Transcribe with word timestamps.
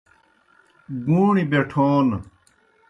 گُوݨیْ 1.05 1.43
بیٹھون 1.51 2.07